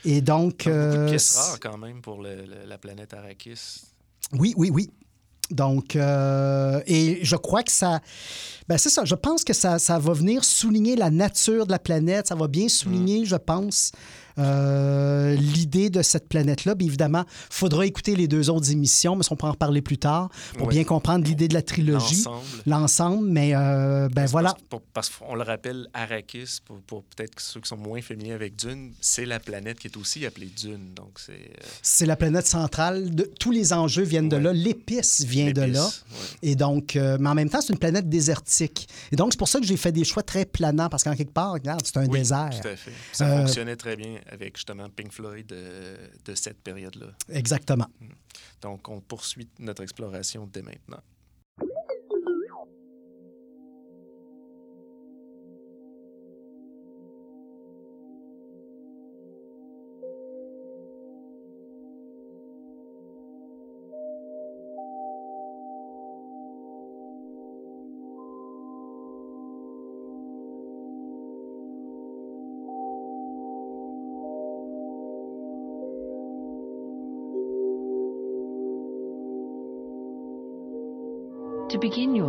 [0.05, 3.81] Et donc, Beaucoup de euh, pièces rares quand même pour le- le- la planète Arrakis.
[4.33, 4.89] Oui, oui, oui.
[5.51, 8.01] Donc, euh, et je crois que ça.
[8.67, 9.03] Ben, c'est ça.
[9.03, 12.27] Je pense que ça, ça va venir souligner la nature de la planète.
[12.27, 12.69] Ça va bien Mm.
[12.69, 13.91] souligner, je pense,
[14.39, 16.75] euh, l'idée de cette planète-là.
[16.75, 19.97] Bien évidemment, il faudra écouter les deux autres émissions, mais on peut en reparler plus
[19.97, 22.23] tard pour bien comprendre l'idée de la trilogie.
[22.65, 23.27] L'ensemble.
[23.29, 24.55] Mais, euh, ben voilà.
[24.93, 28.91] Parce, qu'on le rappelle, Arrakis, pour, pour peut-être ceux qui sont moins familiers avec Dune,
[29.01, 30.93] c'est la planète qui est aussi appelée Dune.
[30.95, 31.31] Donc, c'est.
[31.33, 33.13] euh, C'est la planète centrale.
[33.13, 34.53] De, tous les enjeux viennent de là.
[34.53, 35.85] L'épice vient de là.
[35.85, 36.49] ouais.
[36.49, 38.87] Et donc, euh, mais en même temps, c'est une planète désertique.
[39.11, 41.33] Et donc, c'est pour ça que j'ai fait des choix très planants, parce qu'en quelque
[41.33, 42.49] part, regarde, c'est un Oui, désert.
[42.61, 42.91] Tout à fait.
[43.11, 47.07] Ça fonctionnait très bien avec justement Pink Floyd de cette période-là.
[47.29, 47.87] Exactement.
[48.61, 51.01] Donc, on poursuit notre exploration dès maintenant.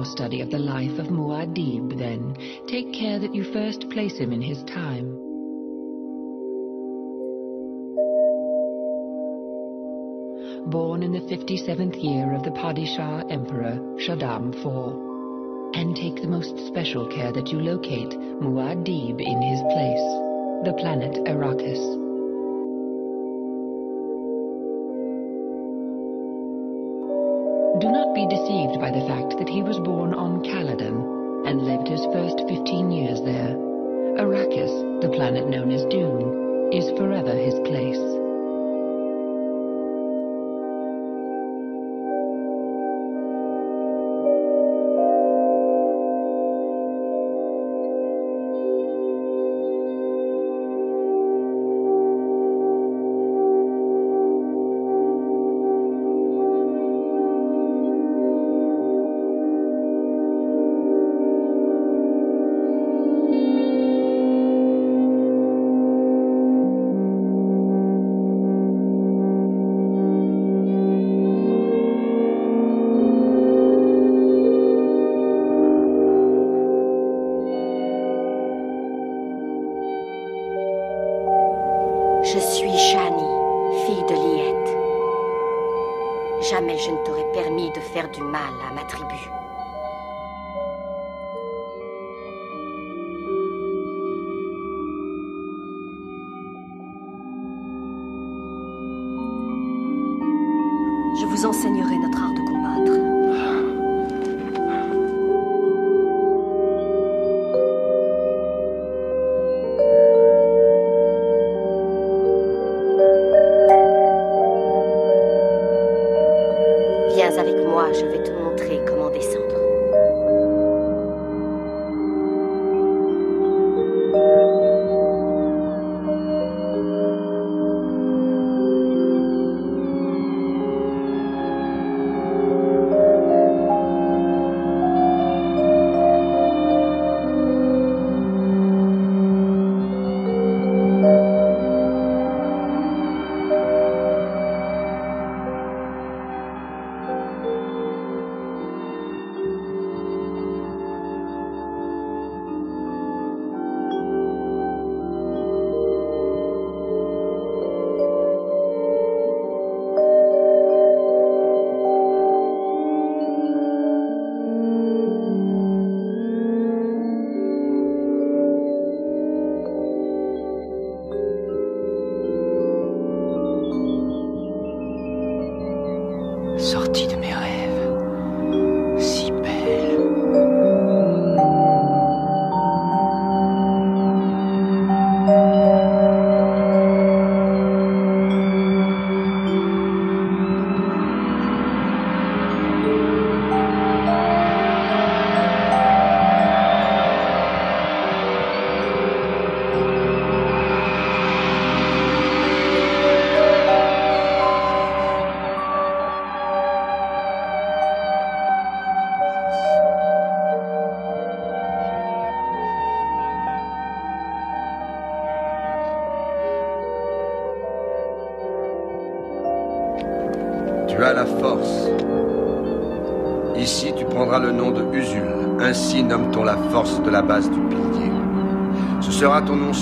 [0.01, 2.35] Your study of the life of Muad'Dib, then,
[2.67, 5.13] take care that you first place him in his time.
[10.71, 15.77] Born in the 57th year of the Padishah Emperor Shaddam IV.
[15.77, 20.07] And take the most special care that you locate Muad'Dib in his place,
[20.65, 22.10] the planet Arrakis.
[27.81, 31.89] Do not be deceived by the fact that he was born on Caladan and lived
[31.89, 33.57] his first 15 years there.
[34.21, 38.20] Arrakis, the planet known as Dune, is forever his place.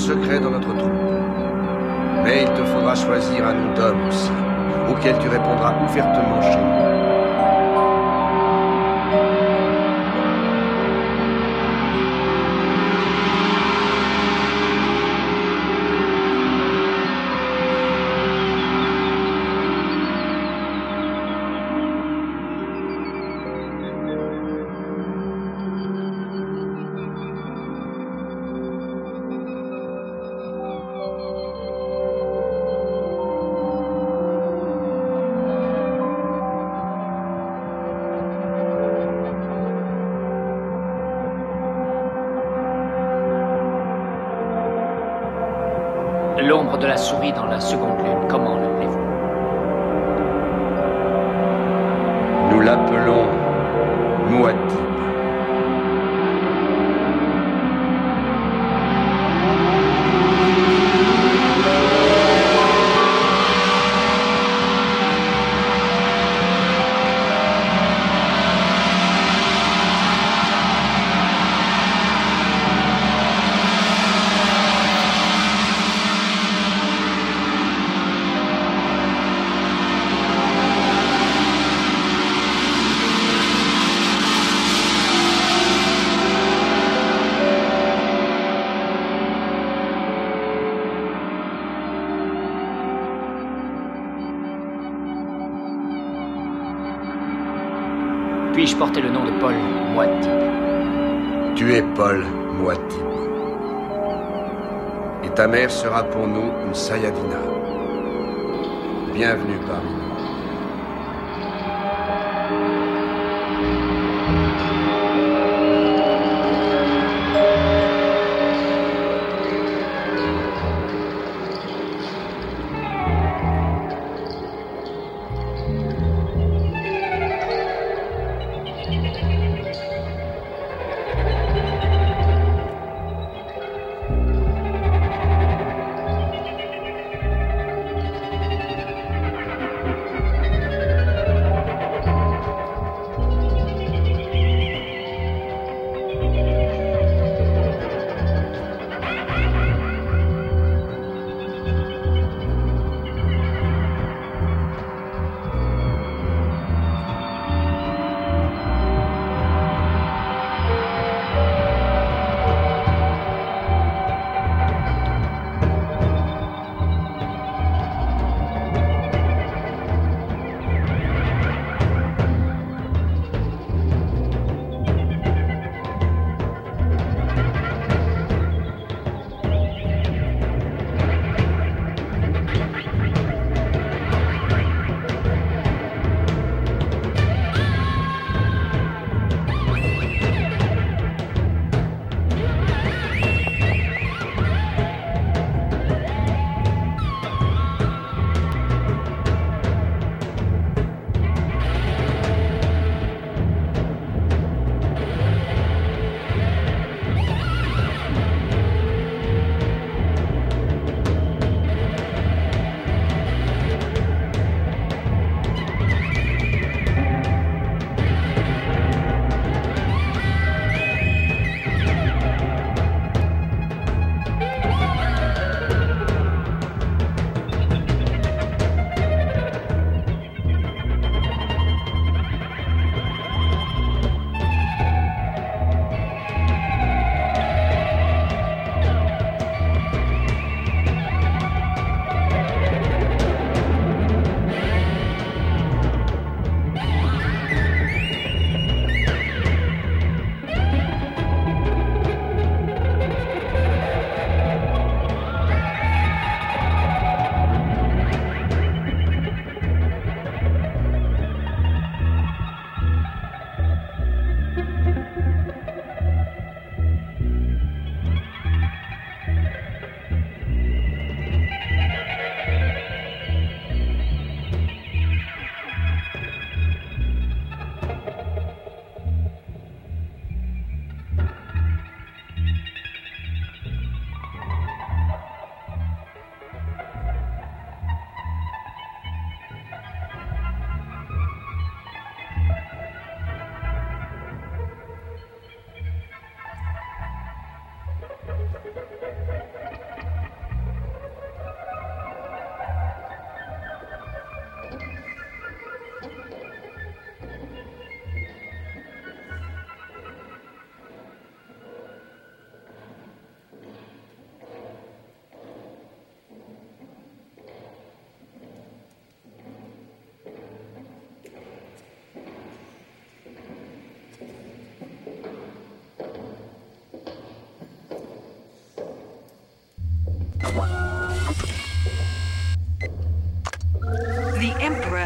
[0.09, 0.97] secret dans notre trou.
[46.77, 48.29] de la souris dans la seconde lune.
[48.29, 49.08] Comment le voulez-vous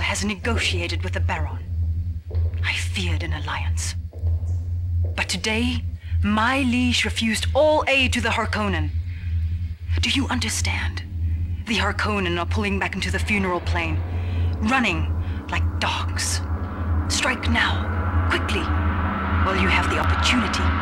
[0.03, 1.65] has negotiated with the Baron.
[2.65, 3.95] I feared an alliance.
[5.17, 5.85] But today,
[6.23, 8.91] my liege refused all aid to the Harkonnen.
[10.01, 11.03] Do you understand?
[11.67, 14.01] The Harkonnen are pulling back into the funeral plain,
[14.63, 15.13] running
[15.51, 16.41] like dogs.
[17.09, 18.63] Strike now, quickly,
[19.45, 20.82] while you have the opportunity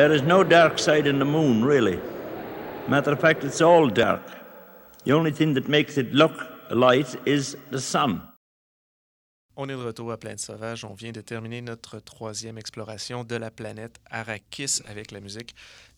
[0.00, 2.00] There is no dark side in the moon, really.
[2.88, 4.22] Matter of fact, it's all dark.
[5.04, 6.32] The only thing that makes it look
[6.70, 8.22] light is the sun.
[9.58, 10.86] On est de retour à Planète Sauvage.
[10.86, 15.54] On vient de terminer notre troisième exploration de la planète Arrakis avec la musique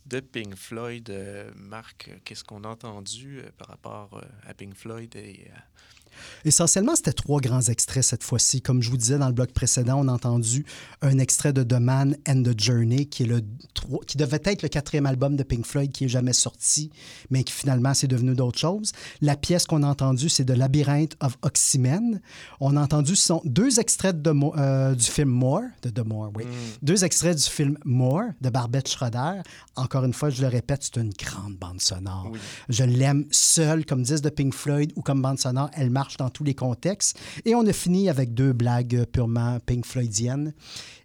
[0.07, 1.09] de Pink Floyd.
[1.09, 5.49] Euh, Marc, qu'est-ce qu'on a entendu euh, par rapport euh, à Pink Floyd et
[6.45, 8.63] Essentiellement, c'était trois grands extraits cette fois-ci.
[8.63, 10.65] Comme je vous disais dans le bloc précédent, on a entendu
[11.01, 13.41] un extrait de The Man and the Journey, qui, est le,
[14.07, 16.91] qui devait être le quatrième album de Pink Floyd qui est jamais sorti,
[17.31, 18.93] mais qui finalement s'est devenu d'autres choses.
[19.21, 22.21] La pièce qu'on a entendue, c'est de Labyrinth of Oxymen.
[22.61, 26.45] On a entendu deux extraits de, euh, du film More, de The More, oui.
[26.45, 26.49] Mm.
[26.83, 29.43] Deux extraits du film More de Barbette Schroeder.
[29.77, 32.33] Encore une fois, je le répète, c'est une grande bande sonore.
[32.69, 36.31] Je l'aime seule, comme disent de Pink Floyd, ou comme bande sonore, elle marche dans
[36.31, 37.17] tous les contextes.
[37.45, 40.53] Et on a fini avec deux blagues purement Pink Floydiennes.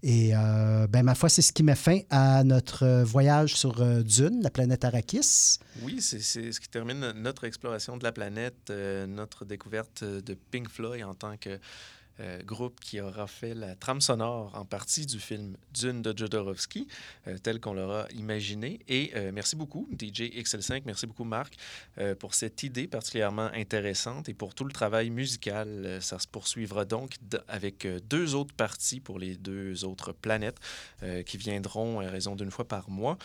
[0.01, 4.01] Et euh, ben, ma foi, c'est ce qui met fin à notre voyage sur euh,
[4.01, 5.59] Dune, la planète Arrakis.
[5.83, 10.67] Oui, c'est ce qui termine notre exploration de la planète, euh, notre découverte de Pink
[10.67, 11.59] Floyd en tant que
[12.19, 16.87] euh, groupe qui aura fait la trame sonore en partie du film Dune de Jodorowsky,
[17.27, 18.79] euh, tel qu'on l'aura imaginé.
[18.87, 21.55] Et euh, merci beaucoup, DJ XL5, merci beaucoup, Marc,
[22.19, 25.99] pour cette idée particulièrement intéressante et pour tout le travail musical.
[26.01, 27.15] ça se poursuivra donc
[27.47, 30.59] avec deux autres parties pour les deux autres planètes
[31.25, 33.17] qui viendront à raison d'une fois par mois.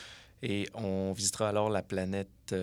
[0.43, 2.55] Et on visitera alors la planète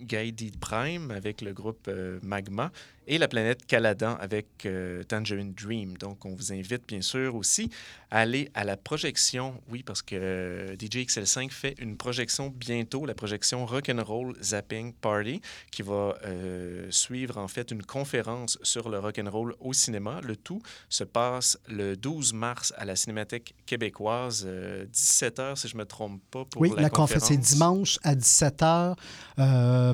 [0.00, 2.70] Guided Prime avec le groupe euh, Magma
[3.06, 5.96] et la planète Caladan avec euh, Tangerine Dream.
[5.98, 7.70] Donc, on vous invite bien sûr aussi
[8.10, 9.60] à aller à la projection.
[9.68, 15.40] Oui, parce que euh, DJ XL5 fait une projection bientôt, la projection Rock'n'Roll Zapping Party,
[15.70, 20.20] qui va euh, suivre en fait une conférence sur le rock'n'roll au cinéma.
[20.22, 25.80] Le tout se passe le 12 mars à la Cinémathèque québécoise, 17h si je ne
[25.80, 26.44] me trompe pas.
[26.44, 27.28] Pour oui, la, conférence.
[27.28, 28.94] C'est dimanche à 17h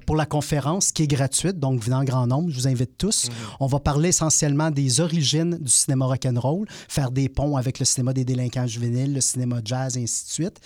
[0.06, 2.50] pour la conférence qui est gratuite, donc venant en grand nombre.
[2.50, 3.18] Je vous invite tous.
[3.24, 3.56] Mm -hmm.
[3.60, 8.12] On va parler essentiellement des origines du cinéma rock'n'roll, faire des ponts avec le cinéma
[8.12, 10.60] des délinquants juvéniles, le cinéma jazz, et ainsi de suite.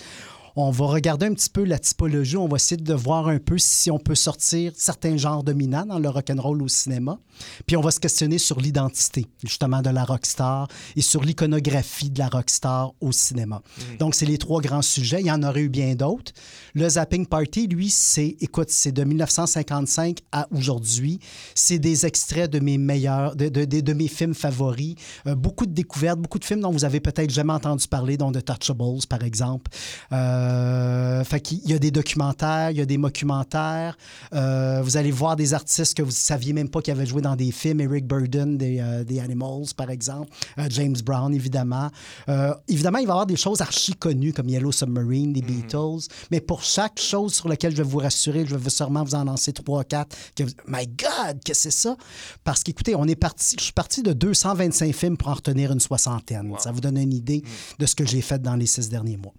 [0.57, 2.37] On va regarder un petit peu la typologie.
[2.37, 5.99] On va essayer de voir un peu si on peut sortir certains genres dominants dans
[5.99, 7.19] le rock'n'roll au cinéma.
[7.65, 12.19] Puis on va se questionner sur l'identité, justement, de la rockstar et sur l'iconographie de
[12.19, 13.61] la rockstar au cinéma.
[13.65, 13.97] Mmh.
[13.97, 15.19] Donc, c'est les trois grands sujets.
[15.19, 16.31] Il y en aurait eu bien d'autres.
[16.73, 21.19] Le Zapping Party, lui, c'est, écoute, c'est de 1955 à aujourd'hui.
[21.53, 24.95] C'est des extraits de mes meilleurs, de, de, de, de mes films favoris.
[25.27, 28.31] Euh, beaucoup de découvertes, beaucoup de films dont vous avez peut-être jamais entendu parler, dont
[28.31, 29.69] The Touchables, par exemple.
[30.13, 30.44] Euh, euh,
[31.23, 33.97] fait qu'il y a des documentaires, il y a des documentaires.
[34.33, 37.21] Euh, vous allez voir des artistes que vous ne saviez même pas qui avaient joué
[37.21, 37.81] dans des films.
[37.81, 40.29] Eric Burden, des, euh, des Animals, par exemple.
[40.57, 41.89] Euh, James Brown, évidemment.
[42.29, 45.45] Euh, évidemment, il va y avoir des choses archi connues comme Yellow Submarine, des mm
[45.45, 45.61] -hmm.
[45.61, 46.07] Beatles.
[46.31, 49.23] Mais pour chaque chose sur laquelle je vais vous rassurer, je vais sûrement vous en
[49.23, 50.15] lancer trois, quatre.
[50.35, 50.51] Que vous...
[50.67, 51.95] My God, que c'est ça?
[52.43, 55.79] Parce qu'écoutez, on est parti, je suis parti de 225 films pour en retenir une
[55.79, 56.49] soixantaine.
[56.51, 56.59] Wow.
[56.59, 57.81] Ça vous donne une idée mm.
[57.81, 59.33] de ce que j'ai fait dans les six derniers mois.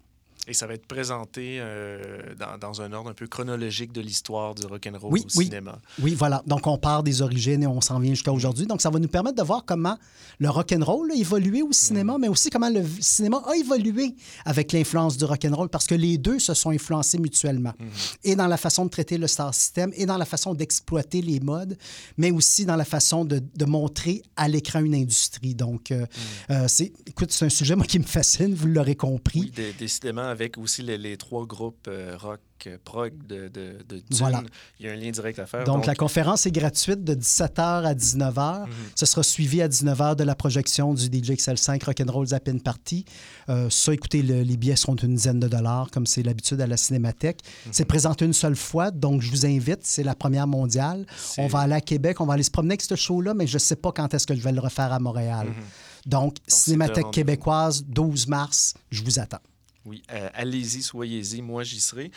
[0.48, 4.54] Et ça va être présenté euh, dans, dans, un ordre un peu chronologique de l'histoire
[4.54, 5.46] du rock'n'roll oui, au oui.
[5.46, 5.78] cinéma.
[6.00, 6.42] Oui, voilà.
[6.46, 8.66] Donc, on part des origines et on s'en vient jusqu'à aujourd'hui.
[8.66, 9.98] Donc, ça va nous permettre de voir comment
[10.38, 12.20] le rock'n'roll a évolué au cinéma, mmh.
[12.20, 16.38] mais aussi comment le cinéma a évolué avec l'influence du rock'n'roll parce que les deux
[16.38, 17.72] se sont influencés mutuellement.
[17.78, 17.84] Mmh.
[18.24, 21.40] Et dans la façon de traiter le star system et dans la façon d'exploiter les
[21.40, 21.76] modes,
[22.16, 25.54] mais aussi dans la façon de, de montrer à l'écran une industrie.
[25.54, 26.52] Donc, euh, mmh.
[26.52, 29.52] euh, c'est, écoute, c'est un sujet, moi, qui me fascine, vous l'aurez compris.
[29.56, 32.40] Oui, décidément, avec aussi les, les trois groupes euh, rock
[32.84, 34.02] prog de, de, de Dune.
[34.10, 34.42] Voilà.
[34.80, 35.64] Il y a un lien direct à faire.
[35.64, 35.86] Donc, donc...
[35.86, 38.66] la conférence est gratuite de 17h à 19h.
[38.66, 38.72] Mm -hmm.
[38.94, 43.04] Ce sera suivi à 19h de la projection du DJ XL5 Rock'n'Roll Zappin Party.
[43.48, 46.66] Euh, ça, écoutez, le, les billets seront une dizaine de dollars, comme c'est l'habitude à
[46.66, 47.40] la Cinémathèque.
[47.42, 47.72] Mm -hmm.
[47.76, 49.82] C'est présenté une seule fois, donc je vous invite.
[49.92, 51.00] C'est la première mondiale.
[51.38, 53.58] On va aller à Québec, on va aller se promener avec ce show-là, mais je
[53.62, 55.46] ne sais pas quand est-ce que je vais le refaire à Montréal.
[55.48, 56.10] Mm -hmm.
[56.16, 58.58] Donc, donc Cinémathèque québécoise, 12 mars,
[58.96, 59.44] je vous attends.
[59.86, 62.10] Oui, euh, allez-y, soyez-y, moi j'y serai.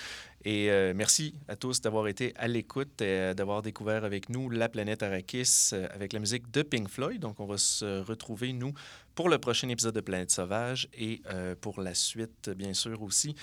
[0.44, 4.70] Et euh, merci à tous d'avoir été à l'écoute, et d'avoir découvert avec nous la
[4.70, 7.22] planète Arrakis euh, avec la musique de Pink Floyd.
[7.22, 8.74] Donc on va se retrouver, nous,
[9.14, 13.36] pour le prochain épisode de Planète Sauvage et euh, pour la suite, bien sûr, aussi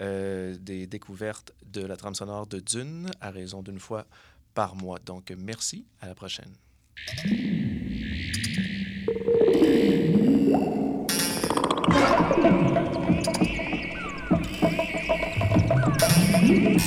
[0.00, 4.06] euh, des découvertes de la trame sonore de Dune à raison d'une fois
[4.54, 4.98] par mois.
[5.04, 6.54] Donc merci, à la prochaine.
[16.46, 16.82] Thank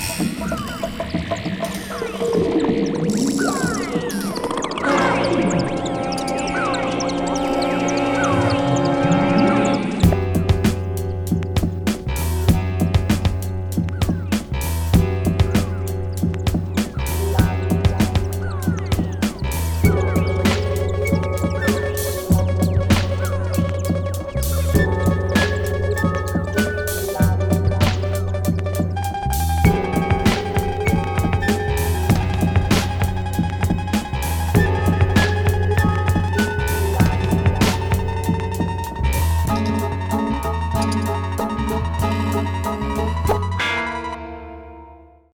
[2.45, 2.56] you.